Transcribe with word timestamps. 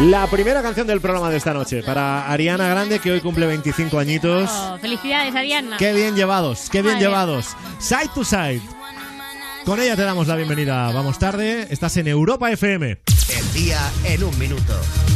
La 0.00 0.26
primera 0.26 0.60
canción 0.60 0.86
del 0.86 1.00
programa 1.00 1.30
de 1.30 1.36
esta 1.36 1.54
noche 1.54 1.82
para 1.82 2.28
Ariana 2.30 2.68
Grande, 2.68 2.98
que 2.98 3.12
hoy 3.12 3.20
cumple 3.20 3.46
25 3.46 3.98
añitos. 3.98 4.50
Oh, 4.52 4.76
felicidades, 4.80 5.34
Ariana. 5.34 5.76
Qué 5.76 5.92
bien 5.92 6.16
llevados, 6.16 6.68
qué 6.70 6.82
bien 6.82 6.94
Madre. 6.94 7.06
llevados. 7.06 7.56
Side 7.78 8.10
to 8.14 8.24
side. 8.24 8.60
Con 9.64 9.80
ella 9.80 9.94
te 9.96 10.02
damos 10.02 10.26
la 10.26 10.34
bienvenida. 10.36 10.90
Vamos 10.92 11.18
tarde. 11.18 11.68
Estás 11.70 11.96
en 11.96 12.08
Europa 12.08 12.50
FM. 12.50 12.98
Día 13.54 13.78
en 14.02 14.24
un 14.24 14.36
minuto. 14.36 14.74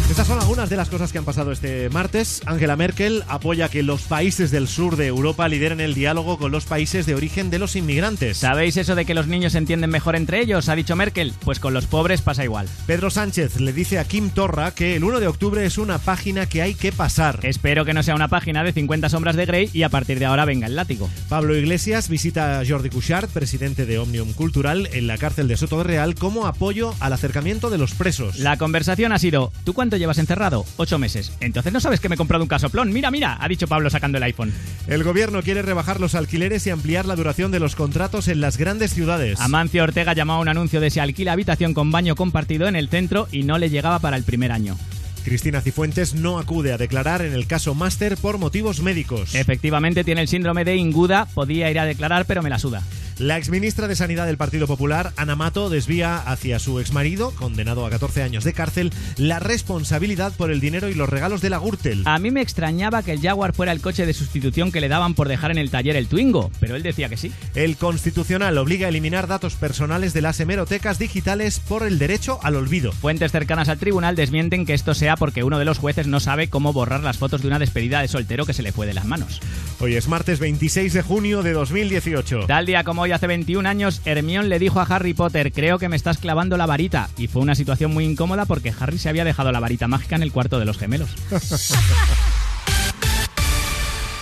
Estas 0.09 0.29
son 0.29 0.39
algunas 0.39 0.71
de 0.71 0.77
las 0.77 0.89
cosas 0.89 1.12
que 1.12 1.19
han 1.19 1.25
pasado 1.25 1.51
este 1.51 1.91
martes. 1.91 2.41
Angela 2.47 2.77
Merkel 2.77 3.25
apoya 3.29 3.69
que 3.69 3.83
los 3.83 4.03
países 4.03 4.51
del 4.51 4.69
sur 4.69 4.97
de 4.97 5.09
Europa 5.09 5.49
lideren 5.49 5.80
el 5.80 5.93
diálogo 5.93 6.39
con 6.39 6.53
los 6.53 6.65
países 6.65 7.05
de 7.05 7.15
origen 7.15 7.51
de 7.51 7.59
los 7.59 7.77
inmigrantes. 7.77 8.39
¿Sabéis 8.39 8.77
eso 8.77 8.95
de 8.95 9.05
que 9.05 9.12
los 9.12 9.27
niños 9.27 9.53
se 9.53 9.59
entienden 9.59 9.91
mejor 9.91 10.16
entre 10.16 10.41
ellos? 10.41 10.69
Ha 10.69 10.77
dicho 10.77 10.97
Merkel. 10.97 11.35
Pues 11.45 11.59
con 11.59 11.75
los 11.75 11.87
pobres 11.87 12.23
pasa 12.23 12.45
igual. 12.45 12.69
Pedro 12.87 13.11
Sánchez 13.11 13.61
le 13.61 13.73
dice 13.73 13.98
a 13.98 14.05
Kim 14.05 14.30
Torra 14.30 14.70
que 14.70 14.97
el 14.97 15.05
1 15.05 15.20
de 15.20 15.27
octubre 15.27 15.66
es 15.66 15.77
una 15.77 15.98
página 15.98 16.47
que 16.47 16.62
hay 16.62 16.75
que 16.75 16.93
pasar. 16.93 17.41
Espero 17.43 17.84
que 17.84 17.93
no 17.93 18.02
sea 18.02 18.15
una 18.15 18.29
página 18.29 18.62
de 18.62 18.73
50 18.73 19.09
sombras 19.09 19.37
de 19.37 19.47
Grey 19.47 19.69
y 19.73 19.83
a 19.83 19.91
partir 19.91 20.20
de 20.20 20.27
ahora 20.27 20.45
venga 20.45 20.69
el 20.69 20.77
látigo. 20.77 21.11
Pablo 21.29 21.57
Iglesias 21.57 22.09
visita 22.09 22.61
a 22.61 22.65
Jordi 22.66 22.89
Cuixart, 22.89 23.30
presidente 23.30 23.84
de 23.84 23.98
Omnium 23.98 24.33
Cultural, 24.33 24.89
en 24.93 25.07
la 25.07 25.19
cárcel 25.19 25.48
de 25.48 25.57
Soto 25.57 25.79
de 25.79 25.84
Real 25.84 26.15
como 26.15 26.47
apoyo 26.47 26.95
al 27.01 27.12
acercamiento 27.12 27.69
de 27.69 27.79
los 27.79 27.93
presos. 27.95 28.27
La 28.37 28.56
conversación 28.56 29.12
ha 29.12 29.18
sido, 29.18 29.52
¿tú 29.64 29.74
cuánto 29.74 29.96
llevas 29.96 30.18
encerrado? 30.18 30.64
Ocho 30.77 30.98
meses. 30.98 31.32
Entonces 31.41 31.73
no 31.73 31.80
sabes 31.80 32.00
que 32.00 32.09
me 32.09 32.14
he 32.14 32.18
comprado 32.18 32.45
un 32.45 32.48
casoplón. 32.48 32.92
Mira, 32.92 33.10
mira, 33.10 33.38
ha 33.41 33.48
dicho 33.48 33.66
Pablo 33.66 33.91
sacando 33.91 34.18
el 34.18 34.24
iPhone. 34.24 34.52
El 34.87 35.04
gobierno 35.04 35.42
quiere 35.42 35.62
rebajar 35.62 36.01
los 36.01 36.14
alquileres 36.14 36.66
y 36.66 36.70
ampliar 36.70 37.06
la 37.06 37.16
duración 37.16 37.51
de 37.51 37.60
los 37.60 37.77
contratos 37.77 38.28
en 38.28 38.41
las 38.41 38.56
grandes 38.56 38.92
ciudades. 38.92 39.41
Amancio 39.41 39.82
Ortega 39.82 40.12
llamó 40.12 40.34
a 40.34 40.41
un 40.41 40.48
anuncio 40.48 40.80
de 40.80 40.91
se 40.91 41.01
alquila 41.01 41.32
habitación 41.32 41.74
con 41.74 41.91
baño 41.91 42.14
compartido 42.16 42.68
en 42.68 42.77
el 42.77 42.88
centro 42.88 43.28
y 43.32 43.42
no 43.42 43.59
le 43.59 43.70
llegaba 43.70 43.98
para 43.98 44.16
el 44.16 44.24
primer 44.24 44.52
año. 44.52 44.76
Cristina 45.24 45.60
Cifuentes 45.60 46.15
no 46.15 46.38
acude 46.38 46.73
a 46.73 46.79
declarar 46.79 47.23
en 47.23 47.34
el 47.34 47.46
caso 47.46 47.74
Máster 47.74 48.16
por 48.16 48.38
motivos 48.38 48.80
médicos. 48.80 49.35
Efectivamente 49.35 50.02
tiene 50.02 50.23
el 50.23 50.29
síndrome 50.29 50.65
de 50.65 50.76
Inguda, 50.76 51.26
podía 51.35 51.70
ir 51.70 51.79
a 51.79 51.85
declarar 51.85 52.24
pero 52.24 52.42
me 52.42 52.48
la 52.48 52.59
suda. 52.59 52.82
La 53.19 53.37
exministra 53.37 53.88
de 53.88 53.97
Sanidad 53.97 54.27
del 54.27 54.37
Partido 54.37 54.69
Popular, 54.69 55.13
Ana 55.16 55.35
Mato, 55.35 55.71
desvía 55.71 56.19
hacia 56.19 56.61
su 56.61 56.79
exmarido, 56.79 57.33
condenado 57.33 57.85
a 57.85 57.91
14 57.91 58.23
años 58.23 58.45
de 58.45 58.52
cárcel, 58.52 58.93
la 59.16 59.41
responsabilidad 59.41 60.33
por 60.37 60.52
el 60.52 60.60
dinero 60.60 60.88
y 60.88 60.95
los 60.95 61.09
regalos 61.09 61.41
de 61.41 61.51
la 61.51 61.59
Gürtel. 61.59 62.05
A 62.05 62.21
mí 62.21 62.30
me 62.30 62.43
extrañaba 62.43 63.02
que 63.02 63.10
el 63.10 63.21
Jaguar 63.21 63.55
fuera 63.55 63.73
el 63.73 63.80
coche 63.80 64.06
de 64.06 64.15
sustitución 64.15 64.71
que 64.71 64.81
le 64.81 64.87
daban 64.87 65.15
por 65.15 65.27
dejar 65.27 65.50
en 65.50 65.59
el 65.59 65.69
taller 65.69 65.97
el 65.97 66.06
Twingo, 66.06 66.53
pero 66.60 66.77
él 66.77 66.84
decía 66.84 67.09
que 67.09 67.16
sí. 67.16 67.33
El 67.56 67.77
Constitucional 67.77 68.56
obliga 68.56 68.87
a 68.87 68.91
eliminar 68.91 69.27
datos 69.27 69.56
personales 69.56 70.12
de 70.12 70.22
las 70.22 70.38
hemerotecas 70.38 71.00
digitales 71.00 71.59
por 71.59 71.82
el 71.82 71.99
derecho 71.99 72.38
al 72.44 72.55
olvido. 72.55 72.93
Fuentes 72.93 73.32
cercanas 73.32 73.69
al 73.69 73.78
tribunal 73.78 74.15
desmienten 74.15 74.65
que 74.65 74.75
esto 74.75 74.94
sea 74.94 75.16
porque 75.16 75.43
uno 75.43 75.59
de 75.59 75.65
los 75.65 75.78
jueces 75.78 76.06
no 76.06 76.21
sabe 76.21 76.50
cómo 76.50 76.72
borrar 76.72 77.03
las 77.03 77.19
fotos 77.19 77.43
de 77.43 77.49
una 77.49 77.59
despedida 77.59 78.00
de 78.00 78.06
soltero 78.06 78.47
que 78.47 78.55
se 78.55 78.62
le 78.62 78.71
fue 78.71 78.87
de 78.87 78.94
las 78.94 79.06
manos. 79.06 79.41
Hoy 79.81 79.97
es 79.97 80.06
martes 80.06 80.38
26 80.38 80.93
de 80.93 81.03
junio 81.03 81.43
de 81.43 81.53
2018. 81.53 82.47
Tal 82.47 82.66
día 82.66 82.84
como 82.84 83.03
hoy 83.03 83.07
hace 83.14 83.26
21 83.26 83.69
años, 83.69 84.00
Hermión 84.04 84.48
le 84.48 84.59
dijo 84.59 84.81
a 84.81 84.84
Harry 84.84 85.14
Potter, 85.14 85.53
creo 85.53 85.78
que 85.78 85.88
me 85.88 85.97
estás 85.97 86.19
clavando 86.19 86.56
la 86.56 86.66
varita. 86.66 87.09
Y 87.16 87.26
fue 87.28 87.42
una 87.42 87.54
situación 87.54 87.92
muy 87.92 88.04
incómoda 88.04 88.44
porque 88.47 88.72
Harry 88.78 88.98
se 88.98 89.09
había 89.09 89.25
dejado 89.25 89.53
la 89.53 89.60
varita 89.60 89.88
mágica 89.88 90.16
en 90.16 90.22
el 90.22 90.32
cuarto 90.32 90.59
de 90.59 90.64
los 90.64 90.78
gemelos. 90.78 91.10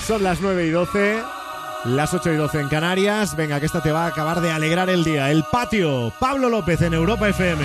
Son 0.06 0.22
las 0.22 0.40
9 0.40 0.66
y 0.66 0.70
12, 0.70 1.20
las 1.86 2.14
8 2.14 2.32
y 2.32 2.36
12 2.36 2.60
en 2.60 2.68
Canarias. 2.68 3.36
Venga, 3.36 3.58
que 3.58 3.66
esta 3.66 3.82
te 3.82 3.90
va 3.90 4.04
a 4.04 4.08
acabar 4.08 4.40
de 4.40 4.52
alegrar 4.52 4.88
el 4.88 5.02
día. 5.02 5.30
El 5.30 5.42
patio, 5.50 6.12
Pablo 6.20 6.48
López 6.48 6.80
en 6.82 6.94
Europa 6.94 7.28
FM. 7.28 7.64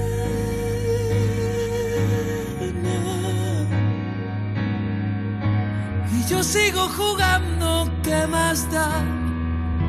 Sigo 6.43 6.87
jugando, 6.89 7.89
¿qué 8.03 8.25
más 8.27 8.69
da? 8.71 9.03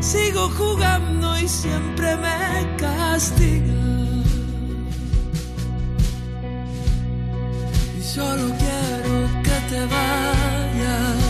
Sigo 0.00 0.48
jugando 0.50 1.38
y 1.38 1.48
siempre 1.48 2.16
me 2.16 2.76
castiga. 2.76 3.72
Y 7.98 8.02
solo 8.02 8.52
quiero 8.58 9.42
que 9.42 9.56
te 9.70 9.80
vayas. 9.94 11.22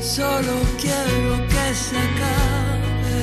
Solo 0.00 0.54
quiero 0.80 1.46
que 1.48 1.74
se 1.74 1.96
acabe. 1.98 3.20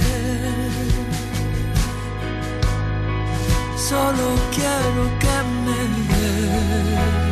Solo 3.77 4.27
quiero 4.51 5.03
que 5.19 5.35
me 5.65 5.79
des. 6.09 7.26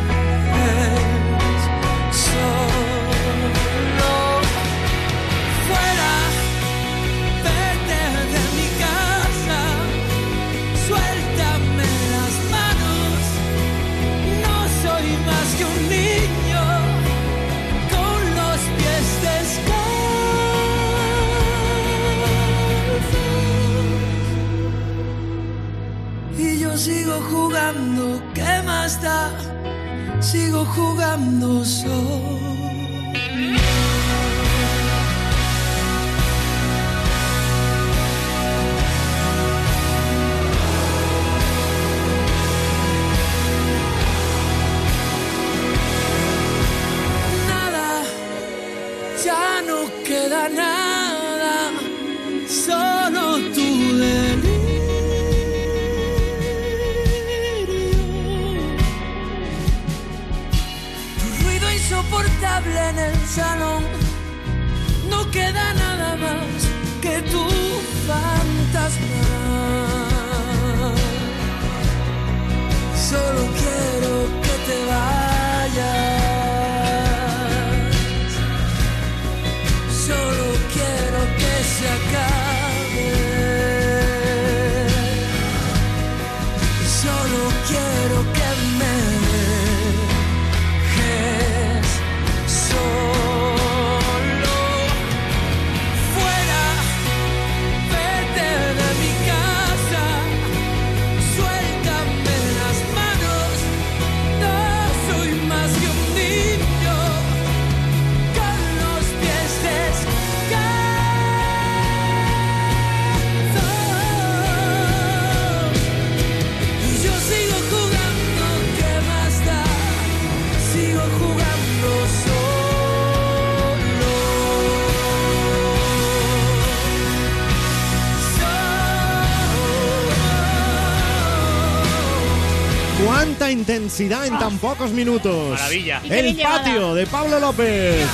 Cuánta 133.46 133.60
intensidad 133.60 134.26
en 134.26 134.36
tan 134.40 134.58
pocos 134.58 134.90
minutos. 134.90 135.50
Maravilla. 135.50 136.00
El 136.02 136.36
patio 136.36 136.94
de 136.96 137.06
Pablo 137.06 137.38
López. 137.38 138.04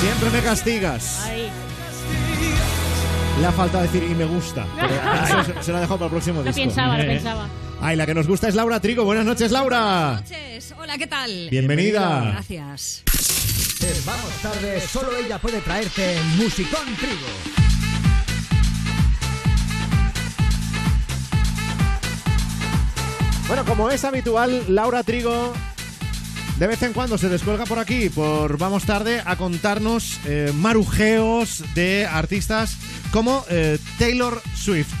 Siempre 0.00 0.30
me 0.30 0.40
castigas. 0.42 1.20
Ahí. 1.24 1.48
Le 3.40 3.46
ha 3.46 3.52
faltado 3.52 3.84
decir 3.84 4.02
y 4.10 4.14
me 4.16 4.24
gusta. 4.24 4.66
Pero 4.76 5.44
eso 5.44 5.62
se- 5.62 5.70
lo 5.70 5.78
ha 5.78 5.80
dejado 5.82 5.98
para 5.98 6.06
el 6.06 6.10
próximo 6.10 6.38
Lo 6.42 6.46
disco. 6.46 6.60
pensaba, 6.62 6.96
lo 6.98 7.04
Eh, 7.04 7.06
pensaba. 7.14 7.48
Ay, 7.80 7.94
la 7.94 8.06
que 8.06 8.14
nos 8.14 8.26
gusta 8.26 8.48
es 8.48 8.56
Laura 8.56 8.80
Trigo. 8.80 9.04
Buenas 9.04 9.24
noches, 9.24 9.52
Laura. 9.52 10.14
noches. 10.20 10.74
Hola, 10.76 10.98
¿qué 10.98 11.06
tal? 11.06 11.46
Bienvenida. 11.48 12.32
Gracias. 12.32 13.04
En 13.82 14.04
Vamos 14.04 14.32
Tarde, 14.42 14.80
solo 14.80 15.16
ella 15.16 15.38
puede 15.38 15.60
traerte 15.60 16.18
Musicón 16.38 16.86
Trigo. 16.96 17.63
Bueno, 23.54 23.70
como 23.70 23.88
es 23.88 24.04
habitual, 24.04 24.64
Laura 24.66 25.04
Trigo 25.04 25.52
de 26.58 26.66
vez 26.66 26.82
en 26.82 26.92
cuando 26.92 27.16
se 27.18 27.28
descuelga 27.28 27.66
por 27.66 27.78
aquí, 27.78 28.08
por 28.08 28.58
Vamos 28.58 28.82
Tarde, 28.82 29.22
a 29.24 29.36
contarnos 29.36 30.18
eh, 30.24 30.50
marujeos 30.56 31.62
de 31.72 32.04
artistas 32.04 32.76
como 33.12 33.44
eh, 33.48 33.78
Taylor 33.96 34.42
Swift. 34.56 34.92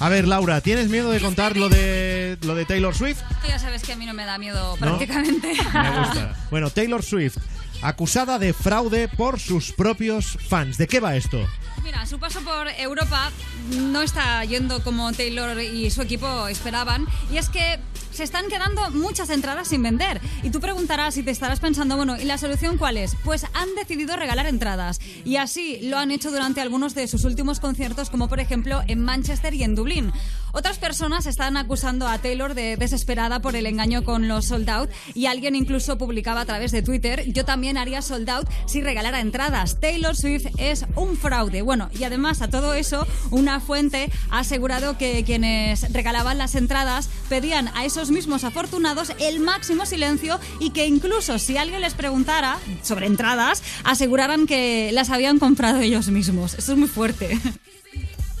A 0.00 0.08
ver, 0.08 0.26
Laura, 0.26 0.60
¿tienes 0.62 0.88
miedo 0.88 1.12
de 1.12 1.20
contar 1.20 1.56
lo 1.56 1.68
de, 1.68 2.36
lo 2.42 2.56
de 2.56 2.64
Taylor 2.64 2.92
Swift? 2.92 3.20
Tú 3.40 3.46
ya 3.46 3.60
sabes 3.60 3.84
que 3.84 3.92
a 3.92 3.96
mí 3.96 4.04
no 4.04 4.14
me 4.14 4.24
da 4.24 4.36
miedo 4.36 4.72
¿No? 4.72 4.76
prácticamente. 4.78 5.52
Me 5.72 5.98
gusta. 6.00 6.34
Bueno, 6.50 6.70
Taylor 6.70 7.04
Swift, 7.04 7.36
acusada 7.82 8.38
de 8.38 8.52
fraude 8.52 9.08
por 9.08 9.40
sus 9.40 9.72
propios 9.72 10.38
fans. 10.48 10.78
¿De 10.78 10.86
qué 10.86 11.00
va 11.00 11.16
esto? 11.16 11.38
Mira, 11.82 12.04
su 12.06 12.18
paso 12.18 12.40
por 12.40 12.68
Europa 12.78 13.30
no 13.70 14.02
está 14.02 14.44
yendo 14.44 14.82
como 14.82 15.12
Taylor 15.12 15.60
y 15.60 15.90
su 15.90 16.02
equipo 16.02 16.48
esperaban. 16.48 17.06
Y 17.32 17.36
es 17.36 17.48
que 17.48 17.78
se 18.16 18.24
están 18.24 18.48
quedando 18.48 18.90
muchas 18.92 19.28
entradas 19.28 19.68
sin 19.68 19.82
vender. 19.82 20.20
Y 20.42 20.50
tú 20.50 20.58
preguntarás 20.58 21.16
y 21.18 21.22
te 21.22 21.30
estarás 21.30 21.60
pensando, 21.60 21.96
bueno, 21.96 22.16
¿y 22.18 22.24
la 22.24 22.38
solución 22.38 22.78
cuál 22.78 22.96
es? 22.96 23.14
Pues 23.24 23.44
han 23.52 23.74
decidido 23.74 24.16
regalar 24.16 24.46
entradas. 24.46 25.00
Y 25.24 25.36
así 25.36 25.80
lo 25.82 25.98
han 25.98 26.10
hecho 26.10 26.30
durante 26.30 26.62
algunos 26.62 26.94
de 26.94 27.06
sus 27.08 27.24
últimos 27.24 27.60
conciertos, 27.60 28.08
como 28.08 28.28
por 28.28 28.40
ejemplo 28.40 28.82
en 28.88 29.04
Manchester 29.04 29.52
y 29.54 29.62
en 29.64 29.74
Dublín. 29.74 30.12
Otras 30.56 30.78
personas 30.78 31.26
están 31.26 31.58
acusando 31.58 32.08
a 32.08 32.16
Taylor 32.16 32.54
de 32.54 32.78
desesperada 32.78 33.40
por 33.40 33.56
el 33.56 33.66
engaño 33.66 34.04
con 34.04 34.26
los 34.26 34.46
sold 34.46 34.70
out 34.70 34.90
y 35.12 35.26
alguien 35.26 35.54
incluso 35.54 35.98
publicaba 35.98 36.40
a 36.40 36.46
través 36.46 36.72
de 36.72 36.80
Twitter, 36.80 37.30
yo 37.30 37.44
también 37.44 37.76
haría 37.76 38.00
sold 38.00 38.30
out 38.30 38.48
si 38.64 38.80
regalara 38.80 39.20
entradas. 39.20 39.78
Taylor 39.80 40.16
Swift 40.16 40.46
es 40.56 40.86
un 40.94 41.18
fraude. 41.18 41.60
Bueno, 41.60 41.90
y 41.92 42.04
además 42.04 42.40
a 42.40 42.48
todo 42.48 42.72
eso, 42.72 43.06
una 43.30 43.60
fuente 43.60 44.10
ha 44.30 44.38
asegurado 44.38 44.96
que 44.96 45.24
quienes 45.24 45.92
regalaban 45.92 46.38
las 46.38 46.54
entradas 46.54 47.10
pedían 47.28 47.68
a 47.74 47.84
esos 47.84 48.10
mismos 48.10 48.42
afortunados 48.42 49.12
el 49.20 49.40
máximo 49.40 49.84
silencio 49.84 50.40
y 50.58 50.70
que 50.70 50.86
incluso 50.86 51.38
si 51.38 51.58
alguien 51.58 51.82
les 51.82 51.92
preguntara 51.92 52.56
sobre 52.80 53.04
entradas, 53.04 53.62
aseguraran 53.84 54.46
que 54.46 54.90
las 54.94 55.10
habían 55.10 55.38
comprado 55.38 55.80
ellos 55.80 56.08
mismos. 56.08 56.54
Eso 56.54 56.72
es 56.72 56.78
muy 56.78 56.88
fuerte. 56.88 57.38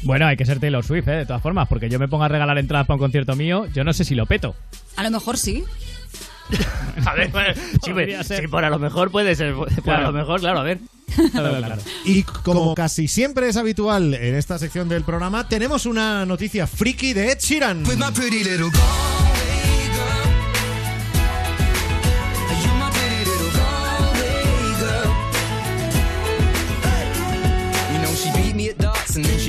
Bueno, 0.06 0.26
hay 0.26 0.36
que 0.36 0.46
ser 0.46 0.60
Taylor 0.60 0.84
Swift, 0.84 1.08
¿eh? 1.08 1.16
de 1.16 1.26
todas 1.26 1.42
formas, 1.42 1.68
porque 1.68 1.88
yo 1.88 1.98
me 1.98 2.08
pongo 2.08 2.24
a 2.24 2.28
regalar 2.28 2.56
entradas 2.58 2.86
para 2.86 2.94
un 2.94 3.00
concierto 3.00 3.34
mío, 3.36 3.66
yo 3.74 3.84
no 3.84 3.92
sé 3.92 4.04
si 4.04 4.14
lo 4.14 4.26
peto. 4.26 4.54
A 4.96 5.02
lo 5.02 5.10
mejor 5.10 5.36
sí. 5.36 5.64
A 7.04 7.14
ver, 7.14 7.28
bueno, 7.30 7.54
sí, 7.82 7.92
pues, 7.92 8.26
ser. 8.26 8.42
sí, 8.42 8.48
por 8.48 8.64
a 8.64 8.70
lo 8.70 8.78
mejor 8.78 9.10
puede 9.10 9.34
ser. 9.34 9.52
Por 9.54 9.68
Claro. 9.82 10.08
a 10.08 10.10
lo 10.12 10.18
mejor, 10.18 10.40
claro, 10.40 10.60
a 10.60 10.62
ver. 10.62 10.78
Claro, 11.32 11.56
claro. 11.58 11.82
Y 12.04 12.22
como 12.22 12.74
casi 12.74 13.08
siempre 13.08 13.48
es 13.48 13.56
habitual 13.56 14.14
en 14.14 14.34
esta 14.36 14.58
sección 14.58 14.88
del 14.88 15.02
programa, 15.02 15.48
tenemos 15.48 15.86
una 15.86 16.24
noticia 16.26 16.66
friki 16.66 17.12
de 17.14 17.32
Ed 17.32 17.38
Sheeran. 17.40 17.84
with 17.86 17.96
my 17.96 18.10
pretty 18.14 18.44
little 18.44 18.70
Galway 18.70 19.25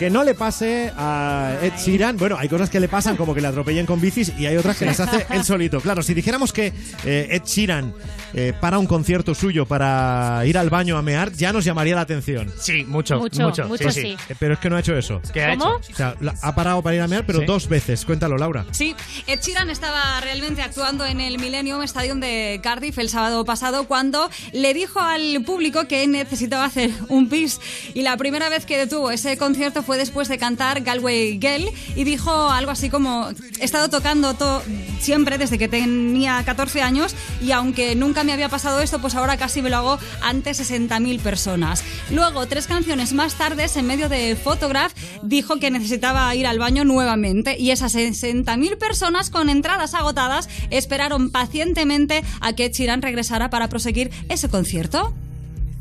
que 0.00 0.08
no 0.08 0.24
le 0.24 0.34
pase 0.34 0.90
a 0.96 1.58
Ed 1.60 1.74
Sheeran, 1.76 2.16
bueno, 2.16 2.34
hay 2.38 2.48
cosas 2.48 2.70
que 2.70 2.80
le 2.80 2.88
pasan 2.88 3.16
como 3.18 3.34
que 3.34 3.42
le 3.42 3.48
atropellen 3.48 3.84
con 3.84 4.00
bicis 4.00 4.32
y 4.38 4.46
hay 4.46 4.56
otras 4.56 4.78
que 4.78 4.86
las 4.86 4.98
hace 4.98 5.26
él 5.28 5.44
solito. 5.44 5.78
Claro, 5.82 6.02
si 6.02 6.14
dijéramos 6.14 6.54
que 6.54 6.72
eh, 7.04 7.28
Ed 7.30 7.42
Sheeran 7.44 7.92
eh, 8.32 8.54
para 8.58 8.78
un 8.78 8.86
concierto 8.86 9.34
suyo 9.34 9.66
para 9.66 10.40
ir 10.46 10.56
al 10.56 10.70
baño 10.70 10.96
a 10.96 11.02
mear, 11.02 11.32
ya 11.32 11.52
nos 11.52 11.66
llamaría 11.66 11.94
la 11.96 12.00
atención. 12.00 12.50
Sí, 12.58 12.82
mucho, 12.84 13.18
Mucho, 13.18 13.42
mucho. 13.42 13.68
mucho 13.68 13.90
sí, 13.90 14.00
sí. 14.00 14.16
Eh, 14.30 14.34
Pero 14.38 14.54
es 14.54 14.60
que 14.60 14.70
no 14.70 14.76
ha 14.76 14.80
hecho 14.80 14.96
eso. 14.96 15.20
¿Qué 15.34 15.44
ha 15.44 15.50
¿Cómo? 15.58 15.76
hecho? 15.82 15.92
O 15.92 15.96
sea, 15.96 16.16
la- 16.20 16.34
ha 16.40 16.54
parado 16.54 16.80
para 16.82 16.96
ir 16.96 17.02
a 17.02 17.06
mear, 17.06 17.26
pero 17.26 17.40
Sí. 17.40 17.44
dos 17.44 17.68
veces. 17.68 18.06
Cuéntalo, 18.06 18.38
Laura. 18.38 18.64
Sí, 18.70 18.96
Ed 19.26 19.40
Sheeran 19.42 19.68
estaba 19.68 20.18
realmente 20.22 20.62
actuando 20.62 21.04
en 21.04 21.20
el 21.20 21.38
Millennium 21.38 21.82
Stadium 21.82 22.20
de 22.20 22.58
Cardiff 22.62 22.96
el 22.98 23.10
sábado 23.10 23.44
pasado 23.44 23.86
cuando 23.86 24.30
le 24.54 24.72
dijo 24.72 24.98
al 24.98 25.42
público 25.44 25.86
que 25.86 26.06
necesitaba 26.06 26.64
hacer 26.64 26.90
un 27.08 27.28
pis. 27.28 27.60
Y 27.92 28.00
la 28.00 28.16
primera 28.16 28.48
vez 28.48 28.64
que 28.64 28.78
detuvo 28.78 29.10
ese 29.10 29.36
concierto 29.36 29.82
fue 29.82 29.89
después 29.96 30.28
de 30.28 30.38
cantar 30.38 30.82
Galway 30.82 31.38
Girl 31.40 31.70
y 31.96 32.04
dijo 32.04 32.30
algo 32.50 32.70
así 32.70 32.90
como: 32.90 33.30
He 33.60 33.64
estado 33.64 33.88
tocando 33.88 34.34
to- 34.34 34.62
siempre 35.00 35.38
desde 35.38 35.58
que 35.58 35.68
tenía 35.68 36.42
14 36.44 36.82
años 36.82 37.14
y 37.40 37.52
aunque 37.52 37.94
nunca 37.96 38.22
me 38.24 38.32
había 38.32 38.48
pasado 38.48 38.80
esto, 38.80 39.00
pues 39.00 39.14
ahora 39.14 39.36
casi 39.36 39.62
me 39.62 39.70
lo 39.70 39.76
hago 39.78 39.98
ante 40.22 40.50
60.000 40.52 41.20
personas. 41.20 41.82
Luego, 42.10 42.46
tres 42.46 42.66
canciones 42.66 43.12
más 43.12 43.34
tarde, 43.34 43.66
en 43.74 43.86
medio 43.86 44.08
de 44.08 44.36
Photograph, 44.36 44.92
dijo 45.22 45.56
que 45.58 45.70
necesitaba 45.70 46.34
ir 46.34 46.46
al 46.46 46.58
baño 46.58 46.84
nuevamente 46.84 47.56
y 47.58 47.70
esas 47.70 47.94
60.000 47.94 48.76
personas 48.78 49.30
con 49.30 49.48
entradas 49.48 49.94
agotadas 49.94 50.48
esperaron 50.70 51.30
pacientemente 51.30 52.22
a 52.40 52.52
que 52.54 52.68
Sheeran 52.70 53.02
regresara 53.02 53.50
para 53.50 53.68
proseguir 53.68 54.10
ese 54.28 54.48
concierto. 54.48 55.14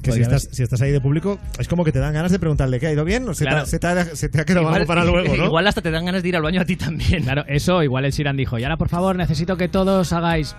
Que 0.02 0.12
si 0.12 0.22
estás, 0.22 0.48
si 0.52 0.64
estás 0.64 0.82
ahí 0.82 0.92
de 0.92 1.02
público, 1.02 1.40
es 1.58 1.68
como 1.68 1.84
que 1.84 1.92
te 1.92 2.00
dan 2.00 2.14
ganas 2.14 2.32
de 2.32 2.40
preguntarle, 2.40 2.80
¿qué 2.80 2.88
ha 2.88 2.92
ido 2.94 3.04
bien? 3.06 3.28
¿O 3.28 3.34
se, 3.34 3.44
te, 3.44 3.50
Claro. 3.50 3.66
se 3.66 3.80
te 3.80 3.88
ha, 3.88 4.06
se 4.16 4.30
te 4.30 4.42
ha 4.42 4.46
quedado 4.46 4.70
algo 4.70 4.86
para 4.86 5.04
luego, 5.04 5.36
no? 5.36 5.46
igual 5.46 5.68
hasta 5.68 5.82
te 5.82 5.92
dan 5.92 6.06
ganas 6.06 6.24
de 6.24 6.30
ir 6.30 6.36
al 6.36 6.42
baño 6.42 6.62
a 6.62 6.66
ti 6.66 6.76
también. 6.76 7.24
Claro, 7.24 7.44
eso 7.48 7.84
igual 7.84 8.06
el 8.06 8.14
Siran 8.14 8.38
dijo, 8.38 8.58
y 8.58 8.64
ahora 8.64 8.78
por 8.78 8.90
favor 8.90 9.16
necesito 9.16 9.58
que 9.58 9.68
todos 9.68 10.14
hagáis... 10.14 10.56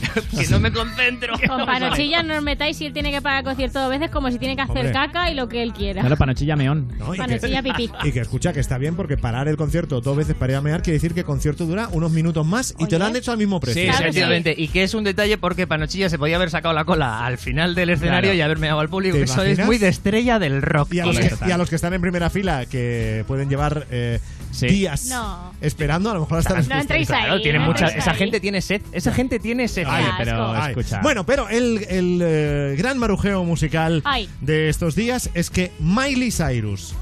que 0.38 0.46
no 0.48 0.60
me 0.60 0.72
concentro. 0.72 1.34
Con 1.46 1.66
Panochilla 1.66 2.22
no 2.22 2.34
os 2.36 2.42
metáis 2.42 2.76
si 2.78 2.86
él 2.86 2.92
tiene 2.94 3.10
que 3.10 3.20
pagar 3.20 3.44
concierto 3.44 3.80
dos 3.80 3.90
veces 3.90 4.10
como 4.10 4.30
si 4.30 4.38
tiene 4.38 4.56
que 4.56 4.62
hacer 4.62 4.86
Hombre. 4.86 4.92
caca 4.92 5.30
y 5.30 5.34
lo 5.34 5.46
que 5.48 5.62
él 5.62 5.74
quiera. 5.74 6.00
Claro, 6.00 6.16
panochilla 6.16 6.56
meón. 6.56 6.88
¿no? 6.98 7.14
Y, 7.14 7.18
Panochilla 7.18 7.62
pipí. 7.62 7.90
y 8.04 8.12
que 8.12 8.20
escucha 8.20 8.54
que 8.54 8.60
está 8.60 8.78
bien 8.78 8.96
porque 8.96 9.18
parar 9.18 9.46
el 9.48 9.58
concierto 9.58 10.00
dos 10.00 10.16
veces 10.16 10.34
para 10.36 10.52
ir 10.52 10.56
a 10.56 10.60
mear 10.62 10.80
quiere 10.80 10.94
decir 10.94 11.12
que 11.12 11.20
el 11.20 11.26
concierto 11.26 11.66
dura 11.66 11.88
unos 11.92 12.12
minutos 12.12 12.46
más 12.46 12.74
y 12.78 12.86
te 12.86 12.98
lo 12.98 13.04
han 13.04 13.14
hecho 13.16 13.32
al 13.32 13.36
mismo 13.38 13.60
precio. 13.60 13.82
Sí, 13.82 13.88
Claro 13.88 14.04
efectivamente. 14.04 14.54
Y 14.56 14.68
que 14.68 14.84
es 14.84 14.94
un 14.94 15.04
detalle 15.04 15.36
porque 15.36 15.66
Panochilla 15.66 16.08
se 16.08 16.18
podía 16.18 16.36
haber 16.36 16.48
sacado 16.48 16.72
la 16.72 16.84
cola 16.86 17.26
al 17.26 17.36
final 17.36 17.74
del 17.74 17.90
escenario 17.90 18.30
Claro. 18.30 18.38
y 18.38 18.40
haberme 18.40 18.69
al 18.78 18.88
público. 18.88 19.16
¿Te 19.16 19.24
Eso 19.24 19.40
es 19.42 19.48
imaginas? 19.48 19.66
muy 19.66 19.78
de 19.78 19.88
estrella 19.88 20.38
del 20.38 20.62
rock. 20.62 20.94
Y 20.94 21.00
a, 21.00 21.06
los 21.06 21.18
que, 21.18 21.32
y 21.46 21.50
a 21.50 21.58
los 21.58 21.68
que 21.68 21.76
están 21.76 21.94
en 21.94 22.00
primera 22.00 22.30
fila, 22.30 22.66
que 22.66 23.24
pueden 23.26 23.48
llevar 23.48 23.86
eh, 23.90 24.20
Sí. 24.52 24.66
días 24.66 25.06
No. 25.06 25.52
esperando, 25.60 26.10
a 26.10 26.14
lo 26.14 26.20
mejor 26.20 26.38
hasta 26.38 26.50
No 26.54 26.56
gusta. 26.58 26.80
entréis 26.80 27.10
ahí. 27.10 27.24
Claro, 27.24 27.40
tiene 27.40 27.58
no 27.60 27.66
mucha, 27.66 27.84
entréis 27.86 28.02
esa 28.02 28.10
ahí. 28.12 28.18
gente 28.18 28.40
tiene 28.40 28.60
sed. 28.60 28.82
Esa 28.92 29.12
gente 29.12 29.38
tiene 29.38 29.66
sed. 29.68 29.86
Ay, 29.88 30.04
Oye, 30.04 30.12
pero 30.18 30.44
asco. 30.50 30.62
Ay. 30.62 30.70
escucha. 30.70 31.00
Bueno, 31.02 31.24
pero 31.26 31.48
el, 31.48 31.86
el, 31.88 32.20
eh, 32.22 32.74
gran 32.76 32.98
marujeo 32.98 33.42
musical 33.44 34.02
Ay. 34.04 34.28
de 34.40 34.68
estos 34.68 34.94
días 34.94 35.30
es 35.34 35.50
que 35.50 35.70
Miley 35.78 36.30
Cyrus 36.32 36.94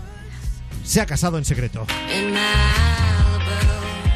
se 0.84 1.00
ha 1.00 1.06
casado 1.06 1.38
en 1.38 1.44
secreto. 1.44 1.86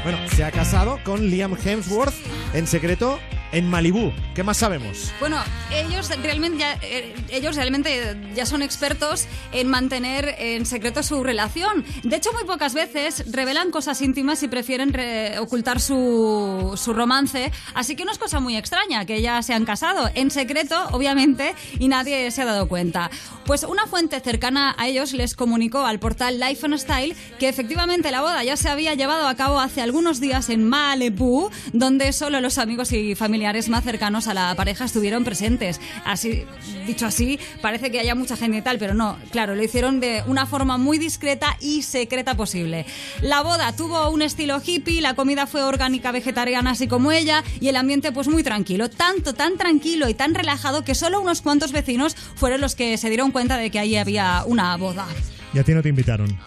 Bueno, 0.04 0.18
se 0.34 0.44
ha 0.44 0.50
casado 0.50 0.98
con 1.04 1.28
Liam 1.30 1.54
Hemsworth 1.64 2.14
en 2.54 2.66
secreto 2.66 3.18
en 3.52 3.68
Malibú. 3.68 4.12
¿Qué 4.34 4.42
más 4.42 4.56
sabemos? 4.56 5.12
Bueno, 5.20 5.36
ellos 5.70 6.08
realmente 6.22 6.58
ya, 6.58 6.78
eh, 6.82 7.14
ellos 7.30 7.54
realmente 7.56 8.16
ya 8.34 8.46
son 8.46 8.62
expertos 8.62 9.26
en 9.52 9.68
mantener 9.68 10.34
en 10.38 10.64
secreto 10.66 11.02
su 11.02 11.22
relación. 11.22 11.84
De 12.02 12.16
hecho, 12.16 12.32
muy 12.32 12.44
pocas 12.44 12.72
veces 12.74 13.24
revelan 13.30 13.70
cosas 13.70 14.00
íntimas 14.00 14.42
y 14.42 14.48
prefieren 14.48 14.92
re- 14.92 15.38
ocultar 15.38 15.80
su, 15.80 16.72
su 16.76 16.94
romance. 16.94 17.52
Así 17.74 17.94
que 17.94 18.04
no 18.04 18.12
es 18.12 18.18
cosa 18.18 18.40
muy 18.40 18.56
extraña 18.56 19.04
que 19.04 19.20
ya 19.20 19.42
se 19.42 19.52
han 19.52 19.64
casado 19.66 20.10
en 20.14 20.30
secreto, 20.30 20.88
obviamente, 20.92 21.54
y 21.78 21.88
nadie 21.88 22.30
se 22.30 22.42
ha 22.42 22.46
dado 22.46 22.68
cuenta. 22.68 23.10
Pues 23.44 23.64
una 23.64 23.86
fuente 23.86 24.18
cercana 24.20 24.74
a 24.78 24.86
ellos 24.88 25.12
les 25.12 25.34
comunicó 25.34 25.84
al 25.84 25.98
portal 25.98 26.40
Life 26.40 26.64
and 26.64 26.78
Style 26.78 27.14
que 27.38 27.48
efectivamente 27.48 28.10
la 28.10 28.22
boda 28.22 28.42
ya 28.44 28.56
se 28.56 28.68
había 28.70 28.94
llevado 28.94 29.26
a 29.28 29.34
cabo 29.34 29.60
hace 29.60 29.82
algunos 29.82 30.20
días 30.20 30.48
en 30.48 30.66
Malibu, 30.66 31.50
donde 31.72 32.12
solo 32.14 32.40
los 32.40 32.56
amigos 32.58 32.92
y 32.92 33.14
familiares 33.14 33.41
más 33.68 33.84
cercanos 33.84 34.28
a 34.28 34.34
la 34.34 34.54
pareja 34.54 34.84
estuvieron 34.84 35.24
presentes. 35.24 35.80
Así, 36.04 36.44
dicho 36.86 37.06
así, 37.06 37.38
parece 37.60 37.90
que 37.90 38.00
haya 38.00 38.14
mucha 38.14 38.36
gente 38.36 38.58
y 38.58 38.62
tal, 38.62 38.78
pero 38.78 38.94
no, 38.94 39.18
claro, 39.30 39.54
lo 39.54 39.62
hicieron 39.62 40.00
de 40.00 40.22
una 40.26 40.46
forma 40.46 40.78
muy 40.78 40.98
discreta 40.98 41.56
y 41.60 41.82
secreta 41.82 42.34
posible. 42.36 42.86
La 43.20 43.42
boda 43.42 43.74
tuvo 43.74 44.10
un 44.10 44.22
estilo 44.22 44.60
hippie, 44.64 45.00
la 45.00 45.14
comida 45.14 45.46
fue 45.46 45.62
orgánica 45.62 46.12
vegetariana 46.12 46.70
así 46.70 46.86
como 46.88 47.12
ella 47.12 47.42
y 47.60 47.68
el 47.68 47.76
ambiente 47.76 48.12
pues 48.12 48.28
muy 48.28 48.42
tranquilo, 48.42 48.88
tanto 48.88 49.34
tan 49.34 49.56
tranquilo 49.56 50.08
y 50.08 50.14
tan 50.14 50.34
relajado 50.34 50.84
que 50.84 50.94
solo 50.94 51.20
unos 51.20 51.42
cuantos 51.42 51.72
vecinos 51.72 52.16
fueron 52.34 52.60
los 52.60 52.74
que 52.74 52.96
se 52.96 53.08
dieron 53.08 53.32
cuenta 53.32 53.56
de 53.56 53.70
que 53.70 53.78
ahí 53.78 53.96
había 53.96 54.44
una 54.46 54.76
boda. 54.76 55.06
Y 55.52 55.58
a 55.58 55.64
ti 55.64 55.74
no 55.74 55.82
te 55.82 55.88
invitaron. 55.88 56.38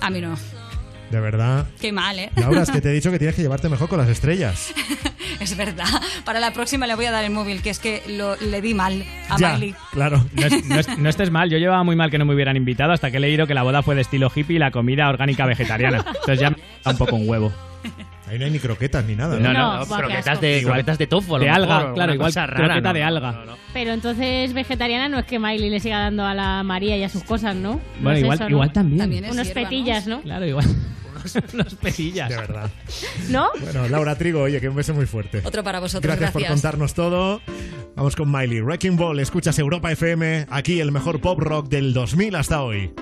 A 0.00 0.10
mí 0.10 0.20
no. 0.20 0.59
De 1.10 1.18
verdad. 1.20 1.66
Qué 1.80 1.90
mal, 1.92 2.18
¿eh? 2.18 2.30
Laura, 2.36 2.62
es 2.62 2.70
que 2.70 2.80
te 2.80 2.90
he 2.90 2.92
dicho 2.92 3.10
que 3.10 3.18
tienes 3.18 3.34
que 3.34 3.42
llevarte 3.42 3.68
mejor 3.68 3.88
con 3.88 3.98
las 3.98 4.08
estrellas. 4.08 4.72
Es 5.40 5.56
verdad. 5.56 5.86
Para 6.26 6.38
la 6.38 6.52
próxima 6.52 6.86
le 6.86 6.94
voy 6.94 7.06
a 7.06 7.10
dar 7.12 7.24
el 7.24 7.30
móvil, 7.30 7.62
que 7.62 7.70
es 7.70 7.78
que 7.78 8.02
lo, 8.08 8.36
le 8.36 8.60
di 8.60 8.74
mal 8.74 9.02
a 9.30 9.38
ya, 9.38 9.54
Miley. 9.54 9.74
claro. 9.90 10.22
No, 10.34 10.46
es- 10.46 10.64
no 10.66 10.78
es- 10.80 10.98
no 10.98 11.08
estés 11.08 11.30
mal, 11.30 11.48
yo 11.48 11.56
llevaba 11.56 11.82
muy 11.82 11.96
mal 11.96 12.10
que 12.10 12.18
no 12.18 12.26
me 12.26 12.34
hubieran 12.34 12.56
invitado 12.58 12.92
hasta 12.92 13.10
que 13.10 13.16
he 13.16 13.20
leído 13.20 13.46
que 13.46 13.54
la 13.54 13.62
boda 13.62 13.82
fue 13.82 13.94
de 13.94 14.02
estilo 14.02 14.30
hippie 14.34 14.56
y 14.56 14.58
la 14.58 14.70
comida 14.70 15.08
orgánica 15.08 15.46
vegetariana. 15.46 15.98
Entonces 16.06 16.40
ya 16.40 16.50
me 16.50 16.56
da 16.84 16.90
un 16.90 16.98
poco 16.98 17.16
un 17.16 17.26
huevo. 17.26 17.50
Ahí 18.28 18.38
no 18.38 18.44
hay 18.44 18.50
ni 18.50 18.58
croquetas 18.58 19.02
ni 19.06 19.16
nada. 19.16 19.38
No, 19.38 19.52
¿no? 19.52 19.58
no, 19.58 19.78
No, 19.78 19.86
croquetas 19.86 20.40
de, 20.42 20.58
Igual. 20.58 20.74
croquetas 20.74 20.98
de 20.98 21.06
tofu, 21.06 21.36
a 21.36 21.38
lo 21.38 21.44
De 21.44 21.50
mejor, 21.50 21.62
alga, 21.72 21.94
claro, 21.94 22.14
igual 22.14 22.32
rara, 22.34 22.54
croqueta 22.56 22.80
no, 22.88 22.92
de 22.92 23.02
alga. 23.02 23.32
no, 23.32 23.44
no. 23.46 23.56
Pero 23.72 23.92
entonces 23.92 24.52
vegetariana 24.52 25.08
no 25.08 25.18
es 25.20 25.24
que 25.24 25.38
Miley 25.38 25.70
le 25.70 25.80
siga 25.80 26.00
dando 26.00 26.26
a 26.26 26.34
la 26.34 26.62
María 26.64 26.98
y 26.98 27.02
a 27.04 27.08
sus 27.08 27.24
cosas, 27.24 27.56
¿no? 27.56 27.74
No 27.74 27.80
Bueno, 28.02 28.18
es 28.18 28.22
igual, 28.24 28.34
eso, 28.36 28.44
¿no? 28.44 28.50
igual 28.50 28.72
también. 28.72 28.98
También 28.98 29.24
es 29.24 29.32
Unos 29.32 29.48
petillas, 29.48 30.06
¿no? 30.06 30.20
Claro, 30.20 30.44
igual. 30.46 30.66
Unos 31.54 31.74
pesillas. 31.74 32.28
De 32.28 32.36
verdad. 32.36 32.70
¿No? 33.28 33.48
Bueno, 33.60 33.88
Laura 33.88 34.16
Trigo, 34.16 34.40
oye, 34.42 34.60
que 34.60 34.68
un 34.68 34.76
beso 34.76 34.94
muy 34.94 35.06
fuerte. 35.06 35.42
Otro 35.44 35.62
para 35.64 35.80
vosotros, 35.80 36.02
Gracias, 36.04 36.32
gracias. 36.32 36.48
por 36.48 36.54
contarnos 36.54 36.94
todo. 36.94 37.40
Vamos 37.96 38.16
con 38.16 38.30
Miley. 38.30 38.60
Wrecking 38.60 38.96
Ball, 38.96 39.18
escuchas 39.20 39.58
Europa 39.58 39.90
FM, 39.92 40.46
aquí 40.50 40.80
el 40.80 40.92
mejor 40.92 41.20
pop 41.20 41.38
rock 41.40 41.68
del 41.68 41.92
2000 41.92 42.34
hasta 42.36 42.62
hoy. 42.62 42.92